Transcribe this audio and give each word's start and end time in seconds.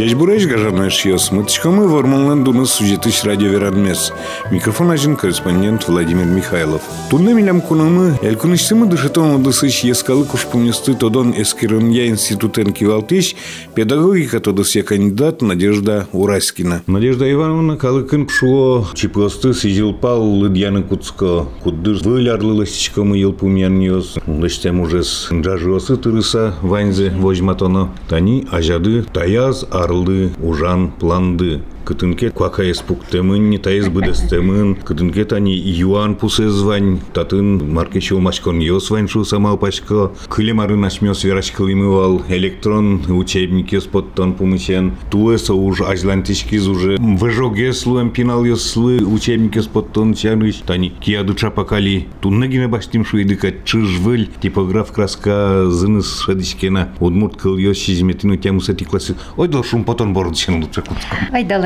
Дядь 0.00 0.14
Буреш 0.14 0.46
гажанаш 0.46 1.04
йос. 1.04 1.30
Мытышкамы 1.30 1.86
вормалнан 1.86 2.42
дуны 2.42 2.64
сюжетыш 2.64 3.22
радио 3.24 3.50
веранмес. 3.50 4.12
Микрофон 4.50 4.92
ажин 4.92 5.14
корреспондент 5.14 5.88
Владимир 5.88 6.24
Михайлов. 6.24 6.80
Тунна 7.10 7.32
милям 7.34 7.60
кунамы, 7.60 8.16
элькунышсымы 8.22 8.86
дышетон 8.86 9.34
одысыш 9.34 9.82
ескалы 9.82 10.24
кушпумнисты 10.24 10.94
тодон 10.94 11.34
эскерынья 11.36 12.06
институтен 12.06 12.72
кивалтыш, 12.72 13.34
педагогика 13.74 14.38
тодысya 14.38 14.84
кандидат 14.84 15.42
Надежда 15.42 16.06
Ураськина. 16.12 16.84
Надежда 16.86 17.28
Ивановна 17.32 17.76
калыкын 17.76 18.26
кшуо 18.26 18.86
чипосты 18.94 19.54
сижилпал 19.54 20.22
лыдьяны 20.22 20.84
куцко. 20.84 21.48
Куддыш 21.64 22.02
вылярлы 22.02 22.52
ластичкамы 22.52 23.18
елпумян 23.18 23.80
йос. 23.80 24.14
Лыштем 24.28 24.78
ужес 24.78 25.30
джажосы 25.32 25.96
тырыса 25.96 26.54
ванзе 26.62 27.10
возьматоно. 27.10 27.92
Тани 28.08 28.46
ажады 28.52 29.02
таяз 29.02 29.66
арлы 29.72 30.30
ужан 30.40 30.92
планды 30.92 31.60
кытынке 31.84 32.30
квакаес 32.30 32.80
пуктемын, 32.82 33.50
не 33.50 33.58
таес 33.58 33.88
быдестемын, 33.88 34.76
кытынке 34.76 35.24
тани 35.24 35.54
юан 35.54 36.14
пусе 36.14 36.48
звань, 36.48 37.00
татын 37.12 37.72
маркечо 37.72 38.18
мачкон 38.20 38.60
йос 38.60 38.90
вань 38.90 39.08
шу 39.08 39.24
самал 39.24 39.56
пачко, 39.56 40.12
кыле 40.28 40.54
мары 40.54 40.76
начмёс 40.76 41.24
верашкылымывал, 41.24 42.22
электрон 42.28 43.02
учебники 43.08 43.78
споттон 43.80 44.34
пумысен, 44.34 44.96
туэса 45.10 45.54
уж 45.54 45.80
ажлантичкиз 45.80 46.66
уже 46.66 46.96
выжогес 46.98 47.86
луэм 47.86 48.10
пинал 48.10 48.40
учебники 48.42 49.60
споттон 49.60 50.14
чаныш, 50.14 50.56
тани 50.66 50.90
кияду 50.90 51.34
чапакали, 51.34 52.06
туннагине 52.20 52.68
баштим 52.68 53.04
шуйдыка 53.04 53.52
чыжвыль, 53.64 54.28
типограф 54.40 54.92
краска 54.92 55.66
зыныс 55.68 56.20
шадичкена, 56.20 56.90
удмурт 57.00 57.36
кыл 57.36 57.56
йос 57.56 57.78
шизметину 57.78 58.36
тему 58.36 58.60
сати 58.60 58.84
классы, 58.84 59.16
ой 59.36 59.48
дал 59.48 59.64
шум 59.64 59.84
потон 59.84 60.12
бордчен 60.12 60.62
лучше 60.62 60.82
куткам. 60.82 61.18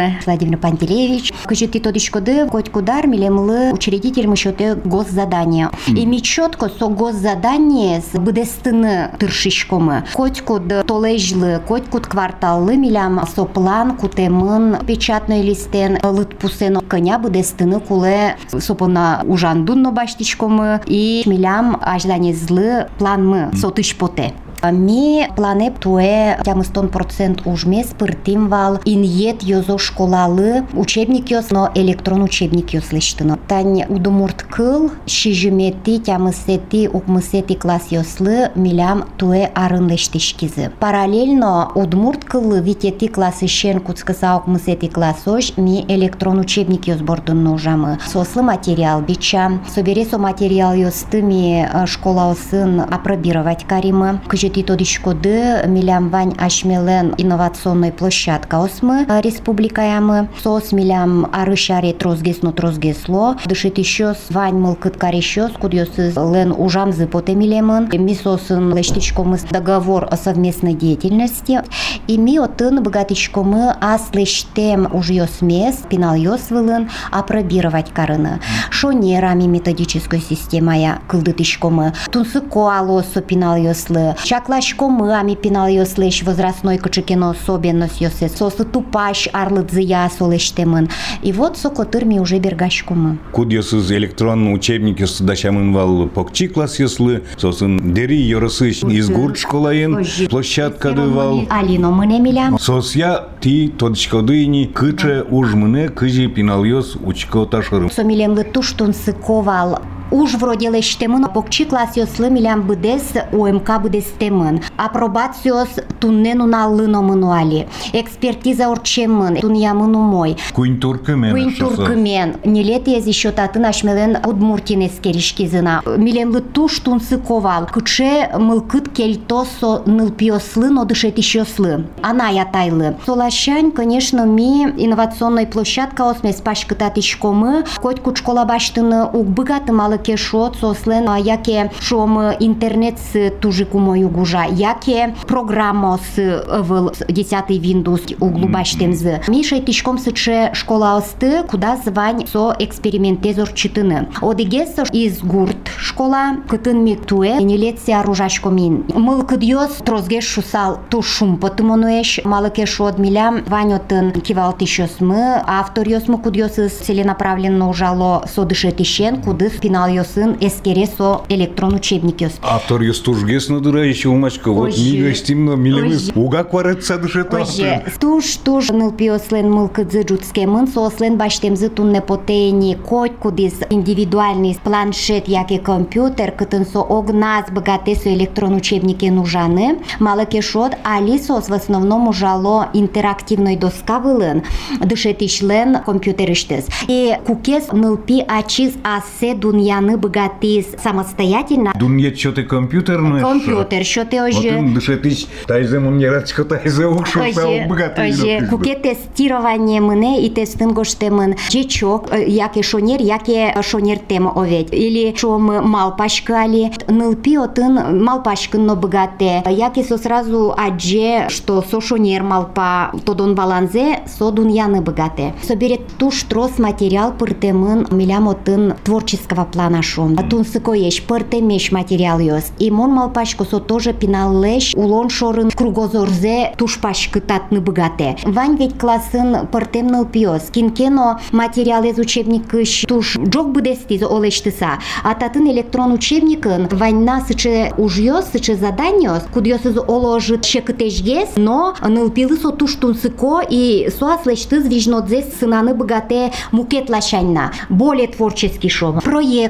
Айдалы 0.04 0.18
Владимир 0.26 0.58
Пантелеевич. 0.58 1.32
Кыжыты 1.44 1.80
тодышкоды 1.80 2.46
коть 2.48 2.70
кудар 2.70 3.06
милемлы 3.06 3.72
учредитель 3.72 4.26
мышоты 4.26 4.74
госзадания. 4.74 5.70
И 5.88 6.04
ми 6.06 6.22
четко 6.22 6.68
со 6.68 6.88
госзадание 6.88 8.00
с 8.00 8.18
быдестыны 8.18 9.10
тыршишкомы. 9.18 10.04
Коть 10.12 10.42
куд 10.42 10.86
толежлы, 10.86 11.60
коть 11.66 11.88
куд 11.88 12.06
кварталлы 12.06 12.76
милям 12.76 13.20
со 13.34 13.44
план 13.44 13.96
кутемын 13.96 14.84
печатной 14.86 15.42
листен 15.42 15.98
лыт 16.02 16.38
пусен 16.38 16.80
коня 16.80 17.18
быдестыны 17.18 17.80
куле 17.80 18.36
сопона 18.58 19.22
ужандунно 19.24 19.92
баштишкомы 19.92 20.80
и 20.86 21.22
милям 21.26 21.78
ажланезлы 21.80 22.88
планмы 22.98 23.50
сотыш 23.54 23.96
поте. 23.96 24.34
Ми 24.72 25.28
планеп 25.36 25.78
туе 25.78 26.38
тямыстон 26.44 26.88
процент 26.88 27.42
ужмес 27.44 27.88
пыртим 27.98 28.48
вал 28.48 28.78
иньет 28.84 29.42
йозо 29.42 29.76
школалы 29.78 30.64
учебник 30.72 31.30
йос, 31.30 31.50
но 31.50 31.70
электрон 31.74 32.22
учебник 32.22 32.72
йос 32.72 32.92
лештыно. 32.92 33.38
Тань 33.46 33.84
удумурт 33.88 34.42
кыл, 34.42 34.90
шижимети 35.06 35.98
тямысети 35.98 36.88
укмысети 36.88 37.54
класс 37.54 37.88
йослы 37.90 38.50
милям 38.54 39.04
туе 39.18 39.50
арын 39.54 39.88
лештишкизы. 39.88 40.72
Параллельно 40.80 41.70
удмурт 41.74 42.24
кылы 42.24 42.60
витети 42.60 43.08
классы 43.08 43.48
шен 43.48 43.80
куцкыса 43.80 44.36
укмысети 44.36 44.86
классош 44.86 45.56
ми 45.58 45.84
электрон 45.88 46.38
учебник 46.38 46.88
йос 46.88 47.00
бордын 47.00 47.42
ножамы. 47.44 47.98
Сослы 48.06 48.42
материал 48.42 49.02
бича, 49.02 49.60
собересо 49.74 50.18
материал 50.18 50.74
йосты 50.74 51.20
ми 51.20 51.68
школа 51.86 52.30
осын 52.30 52.80
апробировать 52.80 53.64
каримы. 53.64 54.20
Кыжет 54.26 54.53
Титодишкоды 54.54 55.64
милям 55.66 56.10
вань 56.10 56.34
ашмелен 56.38 57.12
инновационной 57.18 57.90
площадка 57.90 58.62
осмы 58.62 59.04
республикаямы. 59.08 60.28
Сос 60.40 60.70
милям 60.70 61.28
арышаре 61.32 61.92
трозгесно 61.92 62.52
трозгесло. 62.52 63.34
Дышит 63.46 63.78
еще 63.78 64.14
с 64.14 64.30
вань 64.30 64.54
мылкыт 64.54 64.96
карещос, 64.96 65.50
кудьосыз 65.60 66.14
лен 66.14 66.54
ужамзы 66.56 67.08
потемилемын. 67.08 67.90
Мисосын 67.92 68.72
лештичкомыз 68.72 69.42
договор 69.50 70.06
о 70.08 70.16
совместной 70.16 70.74
деятельности. 70.74 71.62
И 72.06 72.16
ми 72.16 72.38
отын 72.38 72.80
богатичкомы 72.80 73.74
ас 73.80 74.10
лештем 74.12 74.88
уж 74.92 75.10
мес, 75.40 75.78
пинал 75.88 76.14
йос 76.14 76.50
вылын, 76.50 76.90
апробировать 77.10 77.90
карыны. 77.92 78.40
Шонерами 78.70 79.44
методической 79.44 80.20
системая 80.20 81.00
кылдытичкомы. 81.08 81.94
Тунсы 82.12 82.40
коалосо 82.40 83.20
пинал 83.20 83.56
йослы. 83.56 84.14
Чак 84.22 84.43
Баклашко 84.44 84.90
мами 84.92 85.36
пинал 85.40 85.70
ја 85.72 85.86
слеш 85.88 86.20
возрастной 86.22 86.76
кочекено 86.76 87.30
особенност 87.32 87.96
ја 87.96 88.10
се 88.12 88.28
со 88.28 88.50
сотупаш 88.52 89.30
арлыт 89.32 89.72
за 89.72 89.80
ја 89.80 90.02
солештемын. 90.12 90.90
И 91.22 91.32
вот 91.32 91.56
со 91.56 91.70
котырми 91.70 92.18
уже 92.20 92.38
бергашко 92.38 92.92
мы. 92.92 93.16
Куд 93.32 93.48
ја 93.48 93.62
сыз 93.62 93.90
електронно 93.90 94.52
учебники 94.52 95.00
да 95.00 95.06
со 95.06 95.24
дашамын 95.24 95.72
вал 95.72 96.08
покчи 96.08 96.48
класс 96.48 96.76
ја 96.78 96.88
слы, 96.88 97.22
со 97.38 97.52
сын 97.52 97.94
дери 97.94 98.20
ја 98.20 98.44
рысыш 98.44 98.84
из 98.84 99.08
да. 99.08 99.14
гурт 99.14 99.38
школаен, 99.38 100.04
площадка 100.28 100.92
дывал. 100.92 101.46
Алино 101.48 101.90
мыне 101.90 102.20
милям. 102.20 102.58
Сос 102.58 102.94
ја 102.96 103.24
ти 103.40 103.72
тодичкодыни 103.78 104.66
кыче 104.74 105.24
уж 105.30 105.54
мыне 105.54 105.88
кыжи 105.88 106.28
пинал 106.28 106.64
јас 106.64 107.00
учко 107.02 107.46
ташырым. 107.46 107.90
Со 107.90 108.04
милем 108.04 108.34
лытуштун 108.34 108.92
сыковал 108.92 109.80
уж 110.10 110.34
вроде 110.34 110.70
лештемын 110.70 111.24
покчи 111.32 111.64
класс 111.64 111.96
йослы 111.96 112.30
милям 112.30 112.62
быдес 112.62 113.12
ОМК 113.32 113.82
быдес 113.82 114.06
темын. 114.18 114.60
Апробациос 114.76 115.68
туннен 116.00 116.40
уналлыно 116.40 117.02
мынуали. 117.02 117.68
Экспертиза 117.92 118.68
орчемын 118.68 119.36
туньямын 119.36 119.94
умой. 119.94 120.36
Куин 120.54 120.78
туркымен. 120.80 121.32
Куин 121.32 121.54
туркымен. 121.54 122.36
Нелет 122.44 122.88
ез 122.88 123.06
еще 123.06 123.30
татын 123.30 123.66
ашмелен 123.66 124.18
удмуртин 124.24 124.86
эскеришкизына. 124.86 125.82
Милемлы 125.96 126.40
туш 126.40 126.80
тунсы 126.80 127.18
ковал. 127.18 127.66
Кыче 127.66 128.30
мылкыт 128.38 128.90
кельтосо 128.90 129.82
нылпиослы, 129.86 130.70
но 130.70 130.84
дышет 130.84 131.18
ищослы. 131.18 131.86
Она 132.02 132.28
ятайлы. 132.28 132.96
Солащань, 133.06 133.70
конечно, 133.70 134.24
ми 134.24 134.64
инновационной 134.76 135.46
площадка 135.46 136.10
осмес 136.10 136.36
пашкытат 136.36 136.98
ишкомы. 136.98 137.64
Коть 137.80 138.00
кучкола 138.00 138.44
баштыны 138.44 139.04
угбыгаты 139.04 139.72
малы 139.72 139.93
мала 139.94 140.02
ке 140.02 140.16
шот 140.16 140.56
со 140.56 140.74
слен, 140.74 141.08
а 141.08 141.18
ја 141.20 141.36
ке 141.42 141.70
шом 141.80 142.18
интернет 142.40 142.98
с 142.98 143.30
тужи 143.40 143.64
кумо 143.64 143.94
југужа, 143.94 144.50
ја 144.50 144.74
ке 144.80 145.14
програмо 145.26 145.98
с 145.98 146.42
вл 146.62 146.90
10 147.08 147.48
Windows 147.48 148.16
у 148.20 148.28
глубаштем 148.30 148.92
з. 148.92 149.20
Миша 149.28 149.60
тишком 149.60 149.98
се 149.98 150.12
че 150.12 150.50
школа 150.54 150.96
осты, 150.96 151.44
куда 151.48 151.76
звань 151.76 152.26
со 152.26 152.54
експериментезор 152.58 153.52
читыны. 153.52 154.08
Одегеса 154.20 154.82
из 154.92 155.22
гурт 155.22 155.70
школа, 155.78 156.38
кытын 156.48 156.82
ми 156.82 156.96
туе, 156.96 157.38
нелет 157.40 157.78
се 157.78 157.94
оружашко 157.94 158.50
мин. 158.50 158.84
Мыл 158.94 159.22
кыдьос 159.22 159.76
трозгеш 159.84 160.24
шусал 160.24 160.80
ту 160.90 161.02
шум 161.02 161.36
потымонуеш, 161.36 162.20
мала 162.24 162.50
ке 162.50 162.66
шот 162.66 162.98
милям, 162.98 163.44
ваньотын 163.46 164.10
кивал 164.10 164.54
тишосмы, 164.54 165.42
автор 165.46 165.86
йосмы 165.88 166.18
кудьос 166.18 166.54
целенаправленно 166.54 167.68
ужало 167.68 168.24
со 168.26 168.44
дышетишен, 168.44 169.22
куды 169.22 169.48
финал 169.48 169.83
йосын 169.88 170.36
эскере 170.40 170.86
со 170.86 171.22
электрон 171.28 171.74
учебник 171.74 172.20
йос. 172.20 172.32
Автор 172.42 172.82
йос 172.82 173.00
тужгес 173.00 173.48
надыра 173.48 173.86
еще 173.86 174.08
умачка, 174.08 174.50
вот 174.50 174.76
мига 174.76 175.14
стимно 175.14 175.52
милемы, 175.52 175.96
уга 176.14 176.44
кварыца 176.44 176.98
дышет 176.98 177.32
Оже, 177.32 177.84
туш 178.00 178.36
туш 178.36 178.70
ныл 178.70 178.92
пиослен 178.92 179.50
мыл 179.50 179.68
кыдзы 179.68 180.02
джутске 180.02 180.46
мын 180.46 180.66
сослен 180.66 181.16
баштемзы 181.16 181.68
тунне 181.68 182.00
потейни 182.00 182.74
коть 182.74 183.16
кудис 183.16 183.54
индивидуальный 183.70 184.58
планшет 184.62 185.28
яке 185.28 185.58
компьютер, 185.58 186.32
кытын 186.32 186.66
со 186.66 186.80
огназ 186.80 187.50
богате 187.50 187.94
со 187.94 188.12
электрон 188.12 188.54
учебники 188.54 189.06
нужаны, 189.06 189.78
малы 189.98 190.26
кешот, 190.26 190.72
али 190.84 191.18
сос 191.18 191.48
в 191.48 191.52
основном 191.52 192.08
ужало 192.08 192.68
интерактивной 192.72 193.56
доска 193.56 193.98
вылын, 193.98 194.42
дышет 194.80 195.22
ишлен 195.22 195.78
компьютер 195.84 196.32
иштес. 196.32 196.66
И 196.88 197.16
кукес 197.26 197.72
нылпи 197.72 198.24
ачиз 198.26 198.74
асе 198.82 199.34
дуньяны 199.74 199.96
богатис 199.96 200.66
самостоятельно. 200.82 201.72
Дунья 201.78 202.14
что 202.14 202.32
ты 202.32 202.44
компьютерный? 202.44 203.20
Компьютер, 203.20 203.84
что 203.84 204.04
ты 204.04 204.20
Вот 204.20 204.34
уже... 204.34 204.56
он 204.56 204.74
дышит 204.74 205.04
ищ, 205.04 205.26
тайзе 205.46 205.78
мне 205.80 206.10
рачка 206.10 206.44
тайзе 206.44 206.86
ушел, 206.86 207.22
Оже, 207.22 207.66
оже, 207.98 208.46
куке 208.48 208.74
тестирование 208.74 209.80
мене 209.80 210.24
и 210.24 210.30
тестин 210.30 210.72
гоштемын. 210.72 211.36
Жечок, 211.50 212.14
яке 212.14 212.62
шонер, 212.62 213.00
яке 213.00 213.54
шонер 213.62 213.98
тема 213.98 214.32
овет. 214.34 214.72
Или 214.72 215.14
шом 215.16 215.42
малпашкали, 215.44 216.72
нылпи 216.88 217.36
отын 217.36 218.02
малпашкын 218.04 218.64
но 218.64 218.76
богате. 218.76 219.42
Яке 219.50 219.82
со 219.82 219.98
сразу 219.98 220.54
адже, 220.56 221.28
что 221.30 221.62
со 221.62 221.80
шонер 221.80 222.22
малпа, 222.22 222.92
тодон 223.04 223.34
баланзе, 223.34 224.00
со 224.06 224.30
дуньяны 224.30 224.80
богате. 224.80 225.34
Соберет 225.42 225.86
туш 225.98 226.22
трос 226.24 226.58
материал 226.58 227.12
пыртемын 227.12 227.88
милям 227.90 228.28
отын 228.28 228.74
творческого 228.84 229.44
плана 229.44 229.63
плана 229.64 229.82
шон. 229.82 230.16
Тун 230.28 230.44
сыкоеш, 230.44 231.02
пыртемеш 231.02 231.72
материал 231.72 232.18
йос. 232.18 232.52
И 232.58 232.70
мон 232.70 232.90
малпашко 232.90 233.44
со 233.44 233.60
тоже 233.60 233.92
пиналлеш 233.94 234.74
улон 234.74 235.08
шорын 235.08 235.50
кругозорзе 235.50 236.52
тушпаш 236.58 237.08
кытатны 237.08 237.60
быгате. 237.60 238.16
Вань 238.24 238.56
ведь 238.56 238.78
классын 238.78 239.46
пыртемныл 239.46 240.04
пиос. 240.04 240.50
Кинкено 240.50 241.20
материал 241.32 241.82
из 241.84 241.98
учебникыш 241.98 242.84
туш 242.86 243.16
джок 243.16 243.52
быдести 243.52 244.04
олештыса. 244.04 244.78
А 245.02 245.14
татын 245.14 245.50
электрон 245.50 245.92
учебникын 245.92 246.68
ваньна 246.70 247.22
сыче 247.26 247.72
ужьос, 247.78 248.26
сыче 248.32 248.56
заданиос, 248.56 249.22
кудьос 249.32 249.64
из 249.64 249.78
оложит 249.78 250.44
шекытежгес, 250.44 251.30
но 251.36 251.74
нылпилы 251.80 252.36
со 252.36 252.50
туш 252.50 252.74
тунсыко 252.74 253.40
и 253.48 253.88
суаслештыз 253.98 254.66
вижнодзес 254.66 255.38
сынаны 255.40 255.74
быгате 255.74 256.32
мукет 256.52 256.90
лашаньна. 256.90 257.52
Более 257.70 258.08
творческий 258.08 258.68
шов. 258.68 258.96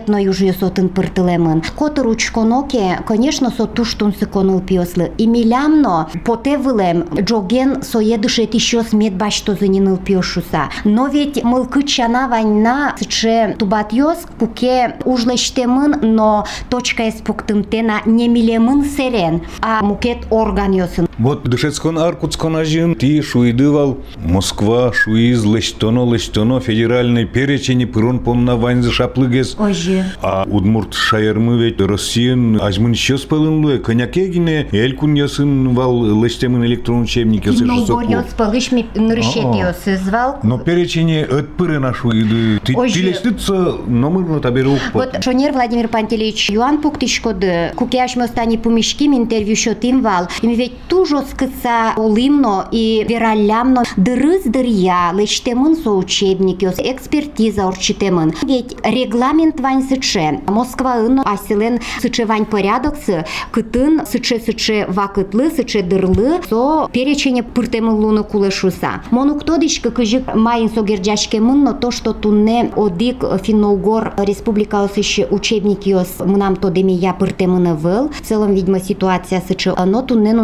Проектно 0.04 0.22
южьос 0.22 0.62
отын 0.62 0.90
пыртылемын. 0.90 1.62
Котыр 1.78 2.06
учконоке, 2.08 3.00
конечно, 3.06 3.50
со 3.50 3.64
туш 3.64 3.94
тунсыко 3.94 4.42
нылпиослы. 4.42 5.12
И 5.16 5.26
милямно 5.26 6.10
потевылем 6.26 7.04
джоген 7.14 7.82
соедышет 7.82 8.52
еще 8.52 8.82
смет 8.82 9.14
башто 9.14 9.54
за 9.54 9.66
не 9.66 9.80
нылпиошуса. 9.80 10.68
Но 10.84 11.06
ведь 11.06 11.42
мылкы 11.42 11.84
чана 11.84 12.28
ваньна 12.28 12.94
сыче 12.98 13.56
тубатьос 13.58 14.18
куке 14.38 14.96
ужлештемын, 15.06 16.00
но 16.02 16.44
точка 16.68 17.08
эспуктымтена 17.08 18.02
не 18.04 18.28
милемын 18.28 18.84
серен, 18.84 19.40
а 19.62 19.82
мукет 19.82 20.18
орган 20.28 20.72
йосын. 20.72 21.08
Вот 21.18 21.44
дышецкон 21.44 21.98
аркутскон 21.98 22.56
ажин 22.56 22.94
ти 22.96 23.22
шуидывал 23.22 23.98
Москва 24.16 24.92
шуиз 24.92 25.44
лештоно 25.44 26.10
лештоно 26.12 26.60
федеральный 26.60 27.24
перечень 27.24 27.86
пырон 27.86 28.18
помна 28.18 28.56
ванзы 28.56 28.90
шаплыгес. 28.90 29.56
Ожи. 29.58 30.04
А 30.22 30.44
удмурт 30.48 30.94
шаярмы 30.94 31.58
ведь 31.58 31.80
Россиян 31.80 32.60
ажмын 32.60 32.94
щес 32.94 33.22
пылынлы 33.22 33.78
конякегине 33.78 34.66
элькун 34.72 35.14
ясын 35.14 35.74
вал 35.74 36.04
лештемын 36.22 36.64
электрон 36.66 37.02
учебник 37.02 37.46
ясы 37.46 37.64
Ну, 37.64 37.86
горьос 37.86 38.26
пылышми 38.36 38.86
нырышет 38.94 39.44
звал. 40.04 40.40
Но 40.42 40.58
перечень 40.58 41.22
отпыры 41.22 41.78
нашу 41.78 42.10
иды. 42.10 42.60
Ты 42.64 42.74
телестыца 42.74 43.76
номер 43.86 44.40
таберу. 44.40 44.78
Вот 44.92 45.22
Шонер 45.22 45.52
Владимир 45.52 45.88
Пантелеич 45.88 46.50
Юан 46.50 46.78
Пуктишкоды, 46.78 47.72
кукяш 47.76 48.16
мостани 48.16 48.56
пумишким 48.56 49.14
интервью 49.16 49.56
шотим 49.56 50.02
вал, 50.02 50.28
им 50.42 50.54
ведь 50.54 50.72
тужо 50.88 51.03
скыца 51.29 51.93
улимно 51.97 52.67
и 52.71 53.05
вералямно 53.07 53.83
дырыз 53.97 54.43
дырья, 54.43 55.11
лештемын 55.13 55.75
со 55.75 55.91
учебники, 55.91 56.65
экспертиза 56.65 57.67
орчитемын. 57.67 58.33
Ведь 58.43 58.75
регламент 58.83 59.59
вань 59.59 59.83
сыче, 59.83 60.41
Москва 60.47 60.97
ын 60.97 61.21
асилен 61.25 61.79
сыче 62.01 62.25
вань 62.25 62.45
порядок 62.45 62.95
сы, 62.97 63.25
кытын 63.51 64.05
сыче 64.05 64.39
сыче 64.39 64.85
вакытлы, 64.87 65.51
сыче 65.51 65.81
дырлы, 65.81 66.41
со 66.49 66.89
перечене 66.91 67.43
пыртемын 67.43 67.93
луны 67.93 68.23
кулешуса. 68.23 69.01
Мону 69.11 69.35
кто 69.35 69.57
дишка 69.57 69.91
кыжик 69.91 70.33
майын 70.33 70.69
согерджашкемын, 70.69 71.63
но 71.63 71.73
то, 71.73 71.91
что 71.91 72.13
тунне 72.13 72.71
одик 72.75 73.23
Финно-Угор 73.43 74.13
республика 74.17 74.83
осыщи 74.83 75.25
учебники 75.29 75.91
ос 75.93 76.19
мынам 76.19 76.55
то 76.55 76.69
деме 76.69 76.93
я 76.93 77.13
пыртемыны 77.13 77.73
выл. 77.73 78.09
В 78.09 78.21
целом, 78.21 78.53
видимо, 78.53 78.79
ситуация 78.79 79.41
сычы. 79.47 79.73
Но 79.85 80.01
туннену 80.01 80.43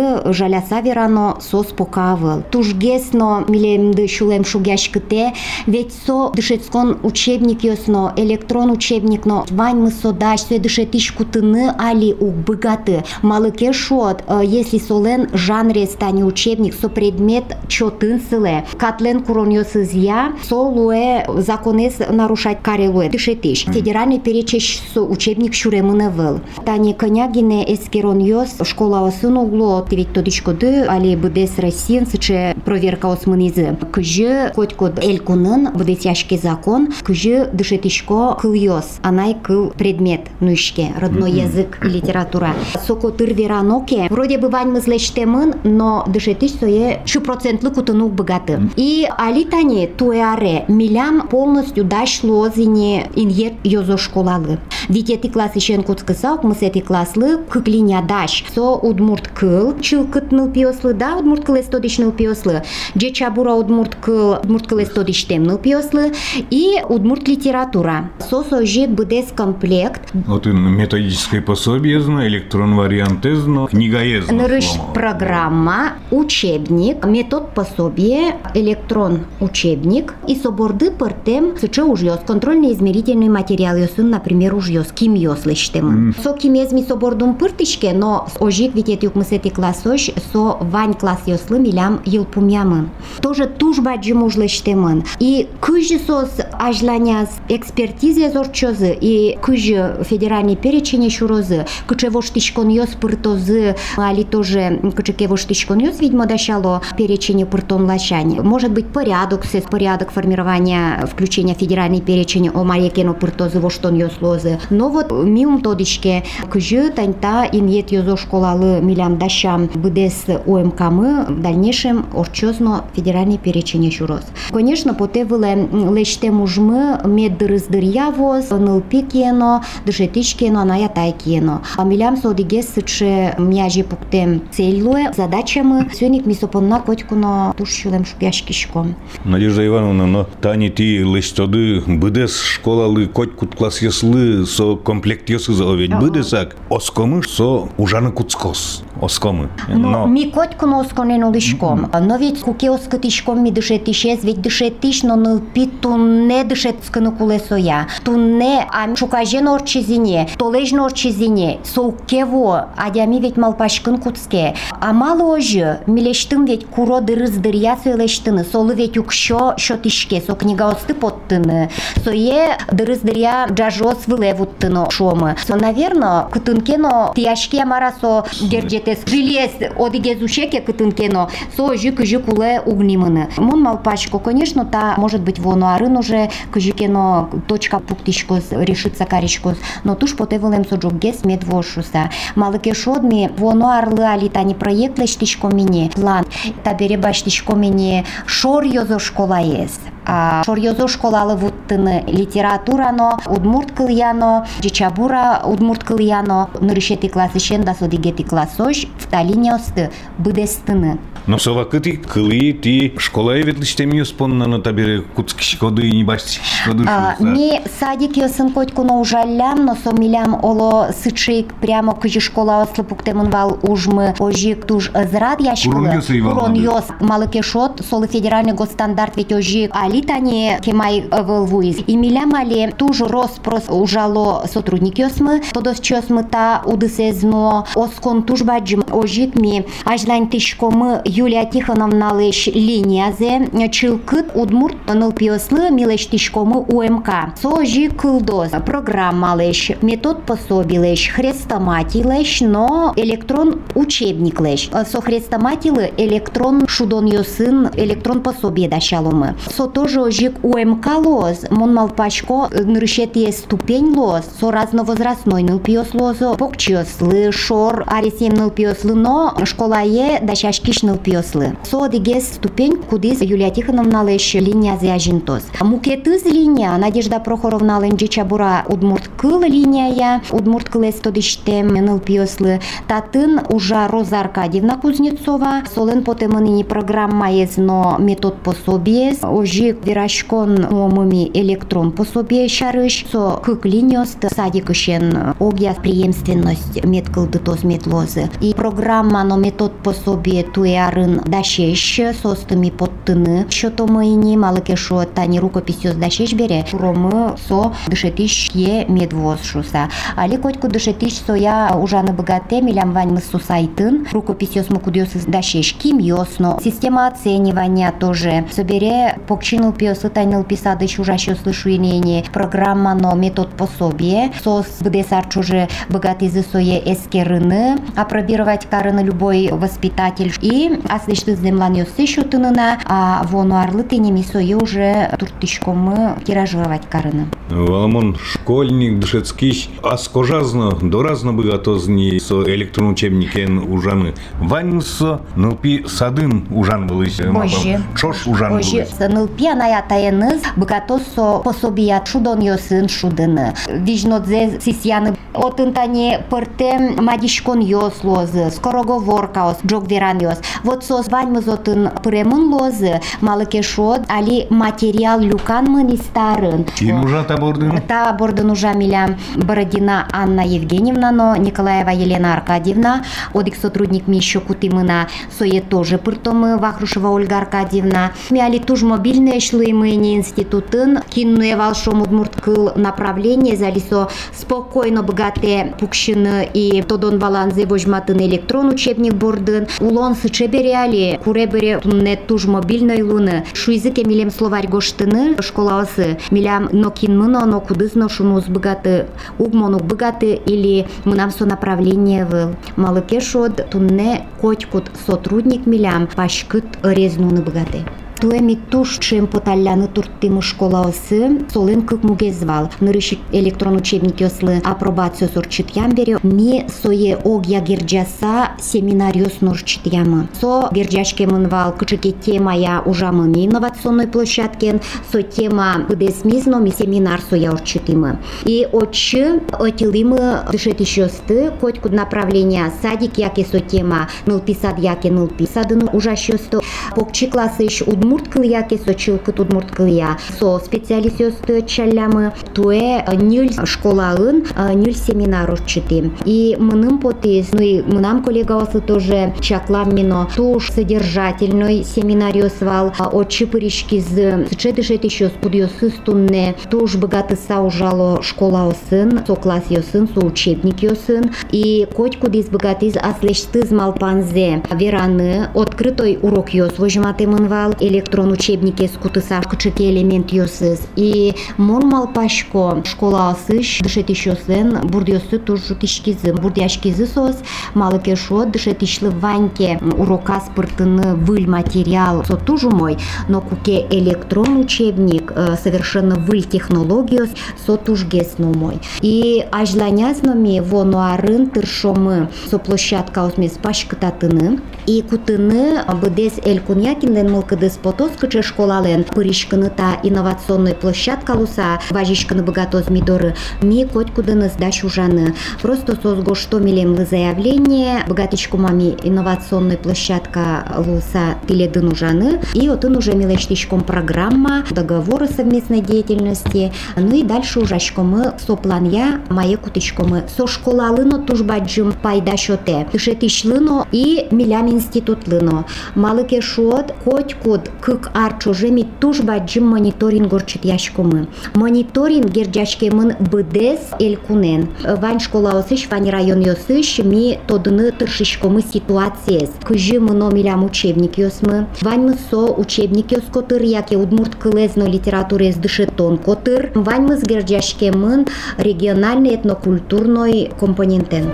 налы 0.00 0.32
жаляса 0.32 0.80
верано 0.80 1.36
сос 1.40 1.66
покавыл. 1.66 2.42
Тужгесно 2.50 3.44
милемды 3.48 4.08
шулем 4.08 4.44
шугяшкыте, 4.44 5.32
ведь 5.66 5.92
со 6.06 6.30
дышецкон 6.30 6.98
учебник 7.02 7.64
йосно, 7.64 8.12
электрон 8.16 8.70
учебник, 8.70 9.26
но 9.26 9.44
вань 9.50 9.78
мы 9.78 9.90
содаш, 9.90 10.40
со 10.42 10.58
дышетиш 10.58 11.12
кутыны 11.12 11.72
али 11.78 12.14
ук 12.18 12.34
быгаты. 12.34 13.04
Малыке 13.22 13.72
шот, 13.72 14.22
э, 14.26 14.42
если 14.44 14.78
солен 14.78 15.28
жанре 15.32 15.86
стане 15.86 16.24
учебник, 16.24 16.74
со 16.74 16.88
предмет 16.88 17.44
чотын 17.68 18.20
сыле. 18.28 18.66
Катлен 18.78 19.22
курон 19.22 19.50
йосызя, 19.50 20.32
со 20.42 20.56
луэ 20.56 21.24
законес 21.38 21.94
нарушать 22.10 22.62
каре 22.62 22.88
луэ 22.88 23.08
дышетиш. 23.10 23.66
Федеральный 23.66 24.18
перечеш 24.18 24.80
со 24.94 25.02
учебник 25.02 25.54
шуремыны 25.54 26.10
выл. 26.10 26.40
Тани 26.64 26.94
Конягине 26.94 27.72
эскерон 27.74 28.18
йос, 28.18 28.56
школа 28.64 29.06
осын 29.06 29.36
угло, 29.36 29.84
ты 29.90 29.96
ведь 29.96 30.12
тодишкоды, 30.12 30.84
али 30.86 31.16
быдес 31.16 31.58
Россиен, 31.58 32.06
сыче 32.06 32.54
проверка 32.64 33.12
осмынизы. 33.12 33.76
Кыжы 33.90 34.52
хоть 34.54 34.74
код 34.74 35.04
элькунын, 35.04 35.72
быдес 35.74 36.04
яшке 36.04 36.38
закон, 36.38 36.92
кыжы 37.02 37.48
дышетишко 37.52 38.38
кыл 38.40 38.52
йос, 38.52 39.00
анай 39.02 39.34
кыл 39.34 39.72
предмет 39.76 40.28
нуишке, 40.38 40.92
родной 40.96 41.32
язык 41.32 41.80
и 41.84 41.88
литература. 41.88 42.54
Соко 42.86 43.10
тыр 43.10 43.34
вераноке, 43.34 44.06
вроде 44.10 44.38
бы 44.38 44.48
вань 44.48 44.70
мызлештемын, 44.70 45.54
но 45.64 46.04
дышетиш 46.06 46.52
сое 46.52 47.00
шу 47.04 47.20
процентлы 47.20 47.70
кутынук 47.72 48.12
богаты. 48.12 48.60
И 48.76 49.08
али 49.18 49.44
тани 49.44 49.88
туэаре, 49.88 50.66
милям 50.68 51.26
полностью 51.26 51.84
даш 51.84 52.22
лозине 52.22 53.10
иньет 53.16 53.54
йозо 53.64 53.98
школалы. 53.98 54.60
Ведь 54.88 55.10
эти 55.10 55.26
классы 55.26 55.58
шен 55.58 55.82
куцкысаук, 55.82 56.44
мы 56.44 56.54
с 56.54 56.62
эти 56.62 56.78
класслы 56.78 57.38
кыклиня 57.38 58.02
даш. 58.02 58.44
Со 58.54 58.76
удмурт 58.76 59.28
кыл, 59.28 59.79
чылкытныл 59.80 60.50
пиослы, 60.50 60.94
да, 60.94 61.16
удмурт 61.16 61.44
кыл 61.44 61.60
эстодичныл 61.60 62.12
пиослы. 62.12 62.62
Джечабура 62.96 63.52
удмурт 63.52 63.94
кыл, 63.94 64.32
удмурт 64.42 64.66
кыл 64.66 64.82
эстодиштемныл 64.82 65.58
пиослы. 65.58 66.12
И 66.50 66.76
удмурт 66.88 67.28
литература. 67.28 68.10
Со 68.18 68.42
сожи 68.42 68.86
быдес 68.86 69.26
комплект. 69.34 70.10
Вот 70.12 70.46
и 70.46 70.50
методическое 70.50 71.42
пособие 71.42 72.00
знаю, 72.00 72.28
электрон 72.28 72.76
вариант 72.76 73.24
знаю, 73.24 73.68
книга. 73.68 74.00
Нырыш 74.00 74.64
программа, 74.94 75.94
учебник, 76.10 77.04
метод 77.04 77.54
пособие, 77.54 78.36
электрон 78.54 79.26
учебник 79.40 80.14
и 80.26 80.34
соборды 80.34 80.90
пыртем 80.90 81.58
сыче 81.58 81.82
ужьёс, 81.82 82.20
контрольно-измерительный 82.26 83.28
материал 83.28 83.76
ёсын, 83.76 84.08
например, 84.08 84.54
ужьёс, 84.54 84.90
ким 84.92 85.14
ёс 85.14 85.44
лештемын. 85.44 86.14
Со 86.22 86.32
кимезми 86.32 86.82
собордум 86.82 87.34
пыртышке, 87.34 87.92
но 87.92 88.26
ожик 88.38 88.74
ведь 88.74 88.88
юк 89.02 89.14
мысети 89.14 89.50
классош, 89.70 90.10
со 90.32 90.56
вань 90.60 90.94
класс 90.94 91.20
ёслы 91.26 91.58
милям 91.60 92.00
йылпумямын. 92.04 92.90
Тоже 93.22 93.46
тужба 93.46 93.96
джимуж 93.96 94.36
лештемын. 94.36 95.04
И 95.20 95.48
кыжи 95.60 96.00
сос 96.04 96.30
ажланяс 96.60 97.30
экспертизе 97.48 98.30
зорчозы 98.30 98.96
и 99.00 99.38
кыжи 99.40 100.04
федеральный 100.08 100.56
перечень 100.56 101.10
шурозы, 101.10 101.66
кыче 101.86 102.10
воштишкон 102.10 102.68
ёс 102.68 102.90
пыртозы, 102.90 103.76
али 103.96 104.24
тоже 104.24 104.78
кычеке 104.94 105.26
воштишкон 105.26 105.78
ёс, 105.78 106.00
видимо, 106.00 106.26
дашало 106.26 106.82
перечень 106.98 107.46
пыртон 107.46 107.86
лащань. 107.86 108.40
Может 108.42 108.72
быть, 108.72 108.88
порядок, 108.88 109.44
порядок 109.70 110.10
формирования 110.10 111.06
включения 111.06 111.54
федеральный 111.54 112.02
перечень 112.02 112.50
о 112.50 112.62
маекено 112.64 113.14
пыртозы 113.14 113.58
воштон 113.58 113.94
ёс 113.94 114.20
лозы. 114.20 114.60
Но 114.68 114.90
вот 114.90 115.10
миум 115.10 115.62
тодишке 115.62 116.24
кыжы 116.50 116.90
таньта 116.90 117.48
имеет 117.50 117.90
ёзо 117.90 118.18
школалы 118.18 118.80
милям 118.82 119.16
дашам 119.16 119.70
быдес 119.74 120.26
ОМКМ 120.46 121.34
в 121.34 121.40
дальнейшем 121.40 122.04
орчозно 122.14 122.84
федеральный 122.94 123.38
перечень 123.38 123.90
шуроз. 123.90 124.22
Конечно, 124.50 124.92
поте 124.92 125.24
выле 125.24 125.68
леште 125.72 126.30
мужмы 126.49 126.99
меддырыздыр 127.03 127.83
явоз, 127.83 128.49
нылпи 128.49 129.01
киено, 129.01 129.63
дышетиш 129.85 130.35
киено, 130.35 130.63
ная 130.63 130.89
киено. 130.89 131.61
А 131.77 131.83
милям 131.83 132.17
содиге 132.17 132.63
сыче 132.63 133.35
мяжи 133.37 133.83
пуктем 133.83 134.41
цельлуе, 134.51 135.13
задачамы, 135.13 135.89
сёник 135.93 136.25
мисопонна 136.25 136.79
котькуно 136.79 137.53
тушшулем 137.57 138.05
шугяшкишком. 138.05 138.95
Надежда 139.23 139.65
Ивановна, 139.65 140.07
но 140.07 140.27
тани 140.41 140.69
ти 140.69 140.99
листоды 140.99 141.81
быдес 141.85 142.39
школалы 142.39 143.07
коть 143.07 143.35
кут 143.35 143.55
класс 143.55 143.81
яслы 143.81 144.45
со 144.45 144.75
комплект 144.75 145.29
ясы 145.29 145.53
заведь 145.53 145.93
быдесак 145.93 146.55
оскомы 146.69 147.23
со 147.23 147.69
ужаны 147.77 148.11
куцкос 148.11 148.83
оскомы. 149.01 149.49
Но 149.67 150.05
ми 150.07 150.31
котькуно 150.31 150.81
осконено 150.81 151.31
лишком. 151.31 151.89
Но 151.93 152.17
ведь 152.17 152.39
куке 152.41 152.71
оскатишком 152.71 153.43
ми 153.43 153.51
дышетишез, 153.51 154.23
ведь 154.23 154.41
дышетиш, 154.41 155.03
но 155.03 155.15
нылпи 155.15 155.67
ту 155.67 155.97
не 156.30 156.44
дышет 156.44 156.76
скыны 156.86 157.10
кулесоя. 157.10 157.88
Ту 158.04 158.16
не, 158.16 158.64
а 158.70 158.94
шукажен 158.96 159.48
орчизине, 159.48 160.28
толежн 160.38 160.80
орчизине, 160.80 161.58
соукево, 161.64 162.68
адями 162.76 163.16
ведь 163.16 163.36
малпашкын 163.36 163.98
куцке. 163.98 164.54
А 164.80 164.92
мало 164.92 165.34
ожы, 165.36 165.80
милештым 165.86 166.44
ведь 166.44 166.66
куро 166.66 167.00
дырыз 167.00 167.32
дырья 167.32 167.76
сөйлештыны, 167.82 168.44
солы 168.44 168.74
ведь 168.74 168.96
укшо 168.96 169.54
шотишке, 169.56 170.20
со 170.20 170.34
книга 170.34 170.68
осты 170.68 170.94
поттыны. 170.94 171.70
Сое 172.04 172.58
дырыз 172.70 173.00
дырья 173.00 173.46
джажос 173.50 174.06
вылевуттыно 174.06 174.90
шомы. 174.90 175.36
Со, 175.46 175.56
наверно, 175.56 176.28
кытынкено 176.30 177.12
тияшке 177.14 177.62
амара 177.62 177.92
со 178.00 178.24
герджете 178.40 178.78
кес 178.80 178.98
желез 179.06 179.50
одиге 179.76 180.16
зушеке 180.16 180.60
кытын 180.60 180.92
кено, 180.92 181.28
со 181.56 181.76
жи 181.76 181.92
кыжи 181.92 182.18
куле 182.18 182.60
угнимыны. 182.64 183.28
Мон 183.36 183.62
малпачко, 183.62 184.18
конечно, 184.18 184.64
та 184.64 184.94
может 184.96 185.20
быть 185.20 185.38
воно 185.38 185.74
арын 185.74 185.96
уже 185.96 186.19
може 186.20 186.30
кажикено 186.50 187.28
точка 187.46 187.80
пуктишкос, 187.80 188.52
решица 188.52 189.06
каришкос, 189.06 189.56
но 189.84 189.94
туш 189.94 190.16
потеволем 190.16 190.64
со 190.64 190.76
джоггес 190.76 191.24
медвошуса. 191.24 192.10
Малыке 192.36 192.74
шодми 192.74 193.30
воно 193.36 193.70
арлы 193.70 194.04
алитани 194.04 194.54
проектлештишко 194.54 195.48
мине 195.48 195.90
план, 195.94 196.24
табере 196.64 196.96
баштишко 196.96 197.54
мине 197.54 198.04
шор 198.26 198.64
йозо 198.64 198.98
школа 198.98 199.40
ес. 199.40 199.78
А 200.06 200.42
шорьозо 200.44 200.88
школалы 200.88 201.36
вуттыны 201.36 202.04
литературано, 202.06 203.18
удмурт 203.26 203.72
кыльяно, 203.72 204.46
джичабура 204.60 205.42
удмурт 205.44 205.84
кыльяно, 205.84 206.50
нырышети 206.60 207.08
классы 207.08 207.38
шен 207.38 207.62
да 207.62 207.74
содигети 207.74 208.22
классош, 208.22 208.86
осты, 209.12 209.90
быдестыны. 210.18 210.98
Но 211.26 211.38
совакыти 211.38 211.96
кылы 211.96 212.52
ти 212.52 212.94
школа 212.98 213.40
эветлиштеми 213.40 214.02
спонна 214.02 214.46
на 214.46 214.60
табере 214.60 215.02
куцкишкоды 215.02 215.86
и 215.86 215.92
не 215.92 216.02
баштишкоды 216.02 216.84
Не 217.20 217.60
садик 217.78 218.16
йосын 218.16 218.50
котькуно 218.50 218.98
ужалям, 218.98 219.66
но 219.66 219.76
сомилям 219.76 220.42
оло 220.42 220.90
сычик 220.92 221.54
прямо 221.54 221.94
кыжи 221.94 222.20
школа 222.20 222.62
ослы 222.62 222.84
пуктемын 222.84 223.30
вал 223.30 223.58
ужмы 223.62 224.14
ожик 224.18 224.66
туж 224.66 224.90
зрад 225.10 225.40
яшкылы. 225.40 226.00
Урон 226.30 226.54
йос 226.54 226.84
малыкешот, 227.00 227.82
солы 227.88 228.06
федеральный 228.06 228.54
госстандарт 228.54 229.16
ведь 229.16 229.32
ожик 229.32 229.70
алитане 229.90 230.60
кемай 230.62 231.04
вылвуиз. 231.10 231.78
И 231.86 231.96
милям 231.96 232.34
али 232.34 232.72
туж 232.76 233.00
роспрос 233.00 233.64
ужало 233.68 234.44
сотрудник 234.52 234.98
йосмы, 234.98 235.42
тодос 235.52 235.80
чосмы 235.80 236.22
та 236.22 236.62
удысезно 236.64 237.66
оскон 237.74 238.22
туж 238.22 238.42
баджим 238.42 238.84
ожик 238.92 239.34
ми 239.34 239.66
ажлань 239.84 240.28
тышкомы 240.28 241.02
Юлия 241.04 241.44
Тихоновна 241.44 242.12
леш 242.14 242.46
линиязе 242.46 243.48
чылкыт 243.70 244.30
удмурт 244.34 244.76
нылпиослы 244.86 245.70
милеш 245.70 246.06
тишкомы 246.06 246.60
УМК. 246.60 247.08
Сожи 247.40 247.88
кылдоз 247.88 248.50
программа 248.64 249.34
леш, 249.34 249.72
метод 249.82 250.22
пособий 250.24 250.78
леш, 250.78 251.08
хрестоматий 251.08 252.02
леш, 252.04 252.40
но 252.40 252.92
электрон 252.96 253.60
учебник 253.74 254.40
леш. 254.40 254.70
Со 254.70 255.00
хрестоматилы 255.00 255.90
электрон 255.96 256.66
шудон 256.68 257.06
йосын, 257.06 257.70
электрон 257.74 258.22
пособие 258.22 258.68
дащаломы. 258.68 259.34
Со 259.56 259.66
тоже 259.80 260.02
ожик 260.02 260.34
УМК 260.44 260.86
лоз, 260.98 261.46
мон 261.50 261.72
малпачко 261.72 262.50
нрышетие 262.52 263.32
ступень 263.32 263.96
лоз, 263.96 264.24
со 264.38 264.50
разновозрастной 264.50 265.42
нылпиос 265.42 265.94
лозо, 265.94 266.34
покчиослы, 266.34 267.32
шор, 267.32 267.84
арисем 267.86 268.34
нылпиослы, 268.34 268.94
но 268.94 269.34
школа 269.44 269.80
е 269.80 270.20
дащашкиш 270.20 270.82
ныл 270.82 270.98
пиослы. 270.98 271.56
Со 271.62 271.88
дигес 271.88 272.34
ступень 272.34 272.76
кудис 272.76 273.22
Юлия 273.22 273.50
Тихоновна 273.50 274.02
леш 274.04 274.34
линия 274.34 274.76
зяжинтос. 274.78 275.44
Мукетыз 275.62 276.26
линия 276.26 276.76
Надежда 276.76 277.18
Прохоровна 277.18 277.80
ленджи 277.80 278.06
чабура 278.08 278.66
удмурткыл 278.68 279.40
линия 279.40 280.20
удмурткыл 280.30 280.90
эстодиштем 280.90 281.68
ныл 281.68 282.00
пиослы. 282.00 282.60
Татын 282.86 283.40
уже 283.48 283.86
Роза 283.86 284.20
Аркадьевна 284.20 284.76
Кузнецова. 284.76 285.62
Солен 285.74 286.04
потемынини 286.04 286.64
программа 286.64 287.32
езно 287.32 287.96
метод 287.98 288.36
пособие. 288.42 289.16
Ожи 289.22 289.69
вирашкон 289.72 290.64
омыми 290.64 291.30
электрон 291.34 291.92
пособие 291.92 292.48
шарыш. 292.48 293.06
Со 293.10 293.40
кык 293.42 293.66
линиост 293.66 294.24
садик 294.34 294.70
ишен 294.70 295.34
огя 295.38 295.74
преемственность 295.74 296.84
меткылды 296.84 297.38
тоз 297.38 297.64
метлозы. 297.64 298.30
И 298.40 298.54
программа 298.54 299.24
но 299.24 299.36
метод 299.36 299.72
пособие 299.82 300.44
туя 300.44 300.88
арын 300.88 301.20
дашеш 301.26 302.00
состыми 302.22 302.70
поттыны 302.70 303.46
щотомыйни 303.50 304.36
малыке 304.36 304.76
шо 304.76 305.04
тани 305.04 305.38
рукописёс 305.38 305.94
дашеш 305.94 306.32
бере. 306.32 306.64
Ромы 306.72 307.36
со 307.48 307.74
дышетиш 307.88 308.50
е 308.54 308.86
медвоз 308.88 309.42
шуса 309.42 309.88
али 310.16 310.36
котьку 310.36 310.68
дышетиш 310.68 311.14
соя 311.26 311.76
ужаны 311.76 312.12
богате 312.12 312.60
милям 312.62 312.92
вань 312.92 313.18
сусайтын 313.20 314.06
рукописёс 314.12 314.70
мукудёс 314.70 315.10
дашеш 315.26 315.74
ким 315.74 315.98
йосно. 315.98 316.58
Система 316.62 317.06
оценивания 317.06 317.92
тоже. 317.92 318.46
Собере 318.50 319.18
покчинул 319.26 319.59
пиосы 319.72 320.08
тайныл 320.08 320.44
писадыш 320.44 320.98
ужащо 320.98 321.34
слышу 321.34 321.70
инени 321.70 322.24
программа 322.32 322.94
но 322.94 323.14
метод 323.14 323.48
пособие 323.50 324.32
сос 324.42 324.66
бдесар 324.80 325.26
чуже 325.28 325.68
богатызы 325.88 326.42
сое 326.42 326.78
эскерыны 326.92 327.78
апробировать 327.96 328.66
карыны 328.68 329.00
любой 329.00 329.50
воспитатель 329.52 330.32
и 330.40 330.80
аслишты 330.88 331.34
землан 331.36 331.74
йосы 331.74 332.06
шутынына, 332.06 332.80
а 332.86 333.24
вону 333.24 333.56
арлы 333.56 333.84
тенеми 333.84 334.22
сое 334.22 334.56
уже 334.56 335.14
туртышкомы 335.18 336.16
тиражировать 336.24 336.88
карыны. 336.88 337.26
Валамон 337.50 338.16
школьник 338.16 338.98
дышецкиш 339.00 339.70
аскожазно 339.82 340.70
доразно 340.80 341.32
бы 341.32 341.44
готозни 341.44 342.18
со 342.18 342.42
электрон 342.42 342.90
учебникен 342.90 343.58
ужаны. 343.58 344.14
Ваньмсо 344.38 345.22
нылпи 345.36 345.84
садын 345.86 346.46
ужан. 346.50 346.86
Боже. 346.86 347.82
Чош 347.96 348.26
ужан 348.26 348.52
былыш. 348.52 348.88
Нылпи 348.98 349.46
аная 349.52 349.82
таеныз 349.88 350.42
богатосо 350.56 351.40
пособия 351.44 352.02
шудон 352.06 352.40
йосын 352.40 352.88
шудыны. 352.88 353.54
Вижнодзе 353.68 354.60
сисьяны 354.60 355.16
отынтане 355.34 356.24
пыртем 356.30 357.04
мадишкон 357.04 357.60
йос 357.60 358.02
лозы, 358.02 358.50
скороговорка 358.50 359.46
ос, 359.46 359.58
джок 359.64 359.86
веран 359.88 360.18
йос. 360.18 360.38
Вот 360.64 360.84
со 360.84 361.02
звань 361.02 361.40
зотын 361.40 361.90
премын 362.02 362.52
лозы, 362.52 363.00
малыке 363.20 363.62
шод, 363.62 364.02
али 364.08 364.46
материал 364.50 365.20
люкан 365.20 365.64
мыни 365.66 365.96
старын. 365.96 366.66
И 366.80 366.92
нужа 366.92 367.24
табордын? 367.24 367.80
Та 367.82 368.12
бордын 368.12 368.50
ужа 368.50 368.72
миля 368.72 369.16
Бородина 369.36 370.08
Анна 370.12 370.40
Евгеньевна, 370.40 371.10
но 371.10 371.36
Николаева 371.36 371.90
Елена 371.90 372.34
Аркадьевна, 372.34 373.04
одик 373.32 373.56
сотрудник 373.56 374.06
ми 374.06 374.16
еще 374.16 374.40
кутымына, 374.40 375.08
сое 375.36 375.60
тоже 375.60 375.98
пыртомы 375.98 376.58
Вахрушева 376.58 377.08
Ольга 377.08 377.38
Аркадьевна. 377.38 378.12
Ми 378.30 378.40
али 378.40 378.58
туж 378.58 378.82
мобильные 378.82 379.39
шлы 379.40 379.72
мы 379.72 379.90
не 379.96 380.16
институтын, 380.16 381.00
кинуе 381.08 381.56
валшом 381.56 382.02
удмурткыл 382.02 382.72
направление, 382.76 383.56
залисо 383.56 384.08
спокойно 384.32 385.02
богате 385.02 385.74
пукшины 385.78 386.48
и 386.52 386.82
тодон 386.82 387.18
баланзе 387.18 387.66
божматын 387.66 388.18
электрон 388.18 388.68
учебник 388.68 389.14
бордын, 389.14 389.66
улон 389.80 390.14
сычебере 390.14 390.74
али 390.76 391.20
куребере 391.24 391.80
не 391.84 392.16
туж 392.16 392.46
мобильной 392.46 393.02
луны, 393.02 393.44
шуйзыке 393.52 394.04
милем 394.04 394.30
словарь 394.30 394.68
гоштыны, 394.68 395.40
школасы, 395.40 396.18
милям 396.30 396.68
нокин 396.72 397.18
мыно, 397.18 397.46
но 397.46 397.60
кудызно 397.60 398.08
шунус 398.08 398.44
богаты, 398.44 399.06
угмонук 399.38 399.82
богаты 399.82 400.34
или 400.34 400.86
мынам 401.04 401.30
со 401.30 401.46
направление 401.46 402.24
в 402.24 402.54
малыке 402.76 403.20
шод, 403.20 403.70
тунне 403.70 404.26
котькут 404.40 404.90
сотрудник 405.06 405.66
милям 405.66 406.08
пашкыт 406.14 406.64
резну 406.82 407.30
богаты. 407.30 407.84
Туеми 408.20 408.54
туш 408.70 408.98
чем 408.98 409.26
поталяны 409.26 409.88
туртимы 409.88 410.42
школасы 410.42 411.40
солын 411.50 411.80
кык 411.80 412.02
мугезвал. 412.02 412.68
Нырышик 412.80 413.18
электрон 413.32 413.76
учебник 413.76 414.20
ёслы 414.20 414.60
апробацию 414.62 415.30
сурчит 415.32 415.70
ямбере. 415.70 416.18
Ми 416.22 416.66
сое 416.82 417.16
огя 417.24 417.60
герджаса 417.60 418.50
семинариос 418.60 419.40
нурчит 419.40 419.86
ямы. 419.86 420.28
Со 420.38 420.68
герджашке 420.70 421.26
мынвал 421.26 421.72
кычыке 421.72 422.10
тема 422.10 422.54
я 422.54 422.82
ужамы 422.84 423.24
инновационной 423.24 424.06
площадке. 424.06 424.82
Со 425.10 425.22
тема 425.22 425.86
быдесмизно 425.88 426.56
ми 426.56 426.72
семинар 426.72 427.22
соя 427.22 427.52
урчитимы. 427.52 428.18
И 428.44 428.68
очы 428.70 429.40
отилимы 429.58 430.40
дышет 430.52 430.80
еще 430.80 431.08
сты, 431.08 431.52
коть 431.58 431.80
куд 431.80 431.92
направления 431.92 432.70
садик 432.82 433.16
яке 433.16 433.46
со 433.46 433.60
тема 433.60 434.08
нылписад 434.26 434.78
яке 434.78 435.10
нылписадын 435.10 435.88
ужащосты. 435.90 436.58
Покчи 436.94 437.26
классы 437.26 437.64
ищ 437.64 437.80
удму 437.80 438.09
удмурткылыя 438.10 438.62
кесочилкы 438.62 439.32
удмурткылыя 439.38 440.18
со 440.38 440.58
специалисты 440.58 441.62
чалямы 441.62 442.32
туэ 442.54 443.04
нюль 443.14 443.52
школаын 443.64 444.44
нюль 444.74 444.94
семинар 444.94 445.52
учити. 445.52 446.10
И 446.24 446.56
мыным 446.58 446.98
потез, 446.98 447.52
ну 447.52 447.60
и 447.60 447.82
мынам 447.82 448.24
коллегасы 448.24 448.80
тоже 448.80 449.32
чакламмино 449.40 450.28
туш 450.34 450.72
содержательный 450.72 451.84
семинариосвал 451.84 452.92
очи 453.12 453.46
пыришки 453.46 454.00
з 454.00 454.46
сычедышет 454.48 455.04
еще 455.04 455.28
спудиосы 455.28 455.90
стунне. 455.90 456.56
Туш 456.70 456.96
богатыса 456.96 457.60
ужало 457.60 458.22
школа 458.22 458.72
осын, 458.72 459.24
со 459.24 459.36
класс 459.36 459.64
йосын, 459.68 460.08
со 460.08 460.20
учебник 460.20 460.82
йосын. 460.82 461.30
И 461.52 461.86
котьку 461.94 462.28
дис 462.28 462.46
богатыз 462.46 462.96
аслештыз 462.96 463.70
малпанзе. 463.70 464.62
Вераны 464.72 465.48
открытой 465.54 466.18
урок 466.20 466.50
йос 466.54 466.78
вожматы 466.78 467.26
мынвал. 467.26 467.74
Или 467.78 467.99
электрон 468.00 468.32
учебники 468.32 468.86
скутыса 468.86 469.42
кычыки 469.42 469.82
элемент 469.82 470.32
ёсыз. 470.32 470.80
И 470.96 471.34
мормал 471.58 472.08
пашко 472.08 472.82
школа 472.86 473.30
асыш 473.30 473.80
дышет 473.80 474.08
еще 474.08 474.36
сен 474.46 474.86
бурдиосы 474.88 475.38
тоже 475.38 475.74
тишкизы. 475.74 476.32
Бурдяшкизы 476.32 477.06
сос. 477.06 477.36
Малыке 477.74 478.16
шо. 478.16 478.46
Дышет 478.46 478.82
ишлы 478.82 479.10
ваньке. 479.10 479.78
Урока 479.98 480.40
спыртыны 480.40 481.14
выль 481.14 481.48
материал. 481.48 482.24
Со 482.24 482.36
тужу 482.36 482.70
мой, 482.70 482.96
но 483.28 483.42
куке 483.42 483.86
электрон 483.90 484.56
учебник 484.56 485.32
э, 485.34 485.56
совершенно 485.62 486.16
выль 486.16 486.44
технологиос 486.44 487.28
со 487.66 487.76
тужгес 487.76 488.36
ну 488.38 488.54
мой. 488.54 488.78
И 489.02 489.44
ажланязнами 489.52 490.60
вонуарын 490.60 491.50
тыршомы. 491.50 492.28
Со 492.50 492.58
площадка 492.58 493.26
осмес 493.26 493.52
пашкытатыны 493.62 494.60
и 494.90 495.02
кутыны 495.02 495.84
быдес 496.00 496.34
эль 496.44 496.60
куньякинлен 496.60 497.30
мылкыдыс 497.30 497.78
потоскычы 497.82 498.42
школален 498.42 499.04
пыришкыны 499.04 499.70
та 499.70 500.00
инновационный 500.02 500.74
площадка 500.74 501.32
луса. 501.32 501.80
Важишкыны 501.90 502.42
богатоз 502.42 502.88
мидоры 502.88 503.36
ми 503.62 503.84
коть 503.84 504.10
кудыны 504.10 504.48
сдачу 504.48 504.88
жаны. 504.88 505.34
Просто 505.62 505.96
созго 506.02 506.34
что 506.34 506.58
милем 506.58 506.96
заявление 506.96 508.04
богатичку 508.08 508.56
мами 508.56 508.96
инновационной 509.04 509.76
площадка 509.76 510.64
луса 510.78 511.38
тиледыну 511.46 511.94
жаны 511.94 512.40
и 512.54 512.68
вот 512.68 512.84
он 512.84 512.96
уже 512.96 513.14
милечтичком 513.14 513.82
программа 513.82 514.64
договоры 514.70 515.28
совместной 515.28 515.80
деятельности 515.80 516.72
ну 516.96 517.14
и 517.14 517.22
дальше 517.22 517.60
уже 517.60 517.78
мы 517.98 518.34
со 518.44 518.56
планья 518.56 519.20
мае 519.28 519.56
кутичкомы 519.56 520.24
со 520.36 520.46
школалыно 520.46 521.18
тужбаджым 521.18 521.92
пайда 521.92 522.36
шоте 522.36 522.86
тышетишлыно 522.90 523.86
и 523.92 524.26
милям 524.30 524.68
институтлыно 524.80 525.64
малыке 525.94 526.40
шот 526.40 526.92
хоть 527.04 527.34
код 527.34 527.70
кык 527.80 528.10
арчожеми 528.14 528.86
тужбаджым 529.00 529.68
мониторинг 529.68 530.28
горчит 530.28 530.64
яшкомы 530.64 531.28
мониторинг 531.54 532.30
герджашкемын 532.30 533.14
быдес 533.30 533.80
элькунен 534.00 534.68
вань 535.02 535.20
школа 535.20 535.50
осыш 535.60 535.86
вань 535.90 536.10
район 536.10 536.40
ёсыш 536.40 536.98
ми 536.98 537.38
тодыны 537.46 537.92
тыршишкомы 537.92 538.62
ситуациес 538.62 539.50
кыжы 539.62 540.00
мыно 540.00 540.30
милям 540.30 540.64
учебник 540.64 541.18
ёсмы 541.18 541.66
вань 541.82 542.04
мы 542.06 542.16
со 542.30 542.40
учебник 542.62 543.12
ёс 543.12 543.26
котыр 543.32 543.62
яке 543.62 543.96
удмурт 543.96 544.34
кылезно 544.34 544.84
литературе 544.84 545.50
дышетон 545.60 546.18
котыр. 546.18 546.72
Вань 546.74 547.02
мы 547.02 547.16
с 547.16 547.22
герджашкемын 547.22 548.26
региональный 548.58 549.34
этнокультурной 549.34 550.50
компонентен. 550.58 551.30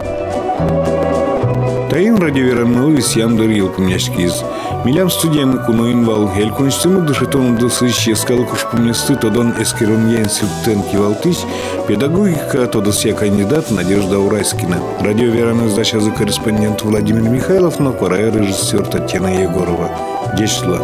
Тайын 1.97 2.19
радиоверанмалы 2.19 3.01
сямдар 3.01 3.49
елкумняшкиз. 3.49 4.45
Милям 4.85 5.09
студияны 5.09 5.65
куноин 5.65 6.05
вал, 6.05 6.31
констимы 6.55 7.01
дышетон 7.01 7.57
дысыш 7.57 8.07
ескалы 8.09 8.45
кушпуместы 8.45 9.17
тодан 9.17 9.55
эскерон 9.59 10.07
янсилтен 10.11 10.83
кивалтыш, 10.83 11.39
педагогика 11.89 12.67
тодосия 12.67 13.15
кандидат 13.15 13.71
Надежда 13.71 14.19
Урайскина. 14.19 14.79
Радиовераны 15.01 15.71
сдача 15.71 15.99
корреспондент 16.11 16.83
Владимир 16.83 17.23
Михайлов, 17.23 17.81
но 17.81 17.93
пора 17.93 18.19
режиссер 18.19 18.85
Татьяна 18.89 19.29
Егорова. 19.29 19.91
Дешла. 20.37 20.83